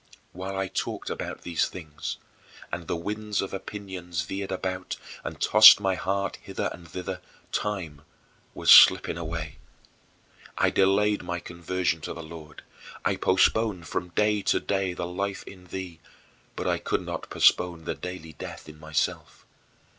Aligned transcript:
20. 0.31 0.31
While 0.31 0.57
I 0.57 0.67
talked 0.67 1.11
about 1.11 1.43
these 1.43 1.67
things, 1.67 2.17
and 2.71 2.87
the 2.87 2.95
winds 2.95 3.39
of 3.39 3.53
opinions 3.53 4.21
veered 4.23 4.51
about 4.51 4.95
and 5.23 5.39
tossed 5.39 5.79
my 5.79 5.93
heart 5.93 6.39
hither 6.41 6.71
and 6.73 6.87
thither, 6.87 7.21
time 7.51 8.01
was 8.55 8.71
slipping 8.71 9.15
away. 9.15 9.59
I 10.57 10.71
delayed 10.71 11.21
my 11.21 11.39
conversion 11.39 12.01
to 12.01 12.15
the 12.15 12.23
Lord; 12.23 12.63
I 13.05 13.15
postponed 13.15 13.85
from 13.87 14.09
day 14.09 14.41
to 14.41 14.59
day 14.59 14.93
the 14.93 15.05
life 15.05 15.43
in 15.43 15.65
thee, 15.65 15.99
but 16.55 16.65
I 16.67 16.79
could 16.79 17.01
not 17.05 17.29
postpone 17.29 17.83
the 17.83 17.93
daily 17.93 18.33
death 18.33 18.67
in 18.67 18.79
myself. 18.79 19.45